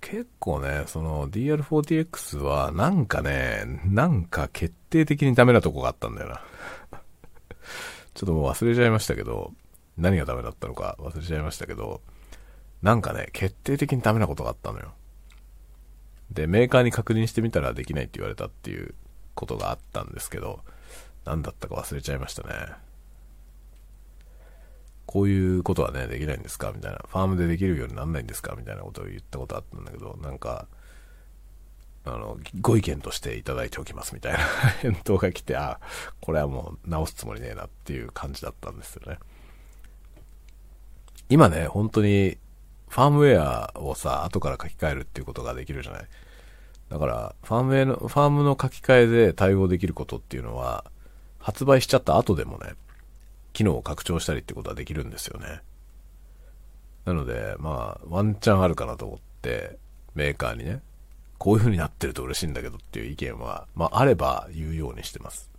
[0.00, 6.42] 結構ね、その DR40X はなんかね、なんか決定的にダメなとこがあったんだよな。
[8.14, 9.52] ちょっともう忘れちゃいましたけど、
[9.96, 12.02] 何がダメだったのか忘れちゃいましたけど、
[12.82, 14.94] なんかね、決定的にダメなことがあったのよ。
[16.30, 18.94] で、メーカーに確認してみたらできないって言われたっていう
[19.34, 20.60] ことがあったんですけど、
[21.24, 22.54] 何だったか忘れちゃいましたね。
[25.06, 26.72] こういうことはね、できないんですか？
[26.74, 26.98] みたいな。
[27.08, 28.54] ファームでできるようになんないんですか？
[28.56, 30.66] みたいなことを言ったことあったんだけど、なんか、
[32.04, 34.38] あの、ご意見としていただいておきますみたいな
[34.82, 35.80] 返答が来て、あ、
[36.20, 39.18] これはもう直すつもりねえなっていう感じだったんですよね。
[41.28, 42.38] 今ね、本当に、
[42.88, 46.06] ファームウェアをさ、後から書き換えるっていうことができるじゃない？
[46.88, 50.84] だから、ファームウェアの、ファームの書き換えで対応できることっていうのは、
[51.38, 52.74] 発売しちゃった後でもね、
[53.52, 55.62] 機能を拡張したりってことはできるんですよね。
[57.04, 59.78] なので、まあ、ワンチャンあるかなと思って、
[60.14, 60.80] メーカーにね、
[61.38, 65.50] こういう風になってると嬉しいんだけどっていう意見は、まあ、あれば言うようにしてます。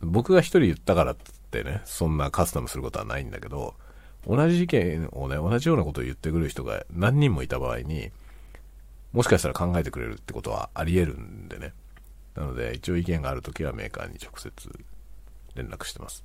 [0.00, 1.16] 僕が一人言ったからっ
[1.50, 3.74] てね、そんなカスタムすることはないんだけど、
[4.26, 8.10] 同じ意見をね、同じようなことを言ってくる人が何人もいた場合に、
[9.12, 11.72] もしかしたら考えてくれるってことはあり得るんでね。
[12.34, 14.52] なので、一応意見があるときはメーカーに直接
[15.54, 16.24] 連絡してます。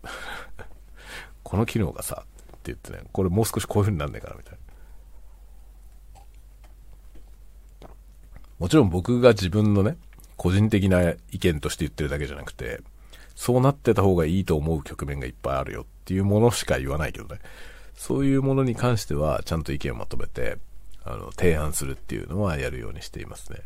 [1.43, 4.59] この機能がさ、って言ってね、これもう少しこういう風になんねえかな、みたいな。
[8.59, 9.97] もちろん僕が自分のね、
[10.37, 12.81] 個人的な意見として言ってるだけじゃなくて、
[13.35, 17.39] そうなってた方がいいと思う局面がいっぱいあるよっていうものしか言わないけどね。
[17.95, 20.57] そういうものに関しては、ちゃんと意見をまとめて、
[21.03, 23.59] あの、提案するっていうのはやるようにしていますね。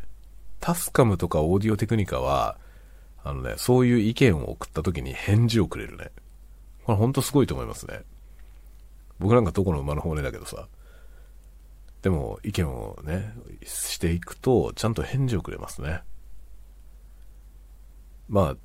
[0.60, 2.56] タスカムとかオーディオテクニカは、
[3.22, 6.10] あのね、そういう意見を送った時に返事をくれるね。
[6.84, 8.02] これほんとすごいと思いますね。
[9.18, 10.68] 僕なんかどこの馬の骨だけどさ。
[12.02, 16.02] でも意見をね、していくと、ちゃんと返事をくれますね。
[18.28, 18.56] まあ、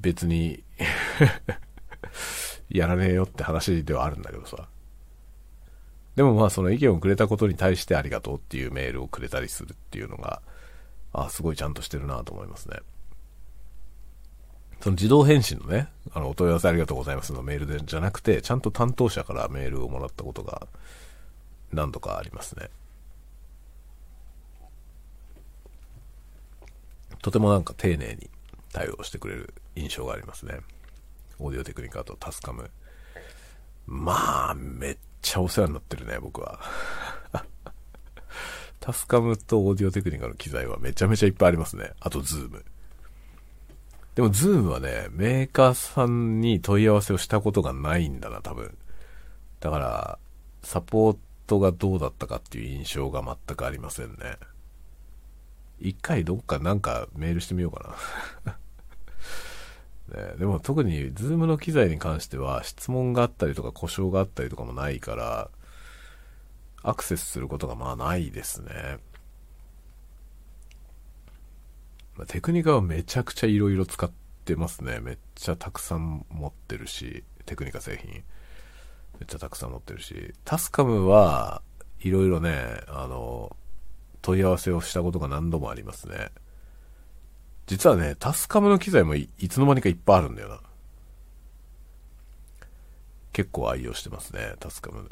[0.00, 0.62] 別に
[2.68, 4.68] やらねえよって話ではあるんだけどさ。
[6.16, 10.40] でもまあその意見をくれたことに対してありがとうっていうメールをくれたりするっていうのが、
[11.12, 12.78] あ、すごいちゃんとしてるなと思いますね。
[14.80, 20.66] その自動返信のね、あの、お問い合わせありがとうございますのメールでじゃなくて、ちゃんと担当者からメールをもらったことが
[21.72, 22.70] 何度かありますね。
[27.22, 28.30] とてもなんか丁寧に
[28.72, 30.60] 対応してくれる印象がありますね。
[31.38, 32.70] オーディオテクニカとタスカム。
[33.86, 36.60] まあ、めっちゃお世話になってるね、僕は。
[38.80, 41.92] タスカムとオーディオテクニカの機材はめちゃめちゃいっぱいありますね。
[42.00, 42.64] あと、ズーム。
[44.14, 48.76] でも、ズームはね、メーカーさんに問い合わせをしたことがないんだな、多分。
[49.60, 50.18] だから、
[50.62, 54.38] サポートがどうだったかっていう印象が全くありませんね。
[55.78, 57.94] 一回どっかなんかメールしてみようか
[58.44, 58.58] な
[60.08, 65.50] ね、でも特に Zoom の機材に関しては質問があったりとか故障があったりとかもないから、
[66.82, 68.98] アクセスすることがまあないですね。
[72.16, 74.10] まあ、テクニカはめちゃくちゃ色々使っ
[74.44, 75.00] てますね。
[75.00, 78.12] めっちゃたくさん持ってるし、テクニカ製品。
[79.18, 81.62] めっちゃたくさん持ってるし、タスカムは
[82.00, 83.56] いろいろね、あの、
[84.22, 86.30] 問い合わせをしたことが何度もありますね。
[87.66, 90.60] 実はね、タスカムの機材もいつの間にかいっぱいあるんだよな。
[93.32, 95.10] 結構愛用してますね、タスカム。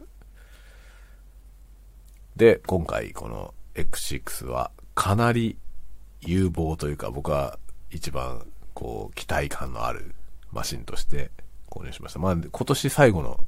[2.36, 5.58] で、今回この X6 はかなり
[6.20, 7.58] 有望というか僕は
[7.90, 10.14] 一番こう期待感のある
[10.52, 11.30] マシンとして
[11.68, 12.18] 購入しました。
[12.18, 13.44] まあ今年最後の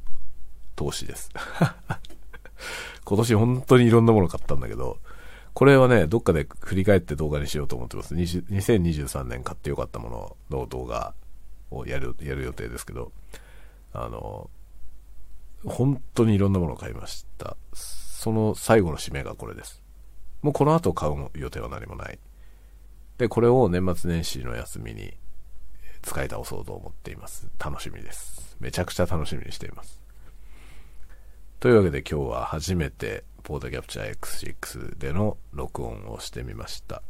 [0.75, 1.31] 投資です。
[3.05, 4.99] 今年本当にいろんなもの買ったんだけど、
[5.57, 8.15] これはね、どっかで振り返って動画にしようと思ってます。
[8.15, 11.15] 2023年買ってよかったものの動画
[11.71, 13.11] をやる、やる予定ですけど、
[13.95, 14.51] あの、
[15.65, 17.57] 本当にいろんなものを買いました。
[17.73, 19.83] その最後の締めがこれです。
[20.43, 22.19] もうこの後買う予定は何もない。
[23.17, 25.15] で、これを年末年始の休みに
[26.03, 27.49] 使い倒そうと思っています。
[27.59, 28.59] 楽しみです。
[28.61, 30.03] めちゃくちゃ楽しみにしています。
[31.61, 37.01] というわけで今日は初めてポータキャプチャー X6 での録音をしてみました。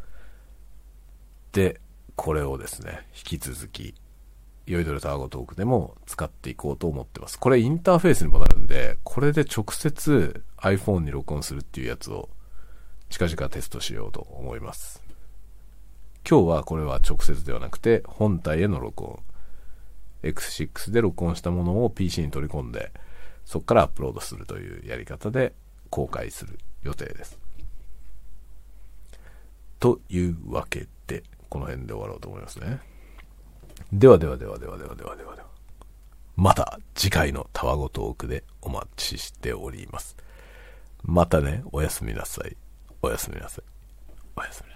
[1.53, 1.81] で、
[2.15, 3.95] これをですね、引き続き、
[4.67, 7.39] 酔いどれタワゴトークでも使っていこうと思ってます。
[7.39, 12.29] これインターフェースにもなるんで、これで直接 iPhone に録音するっていうやつを
[13.09, 15.03] 近々テストしようと思います。
[16.29, 19.23] 今日はこれは直接ではなくて本体への録音。
[20.23, 22.93] X6 で録音したものを PC に取り込んで、
[23.47, 25.55] そこからアップロードするというやり方で
[25.97, 27.39] 公開する予定です。
[29.81, 32.81] というわけで、この辺で終わろうと思いますね。
[33.95, 35.49] ではではではではではではではでは。
[36.37, 40.19] また次回のタワゴトークでお待ちしております。
[41.03, 42.59] またね、おやすみなさい。
[43.01, 43.65] おやすみなさい。
[44.37, 44.76] おやすみな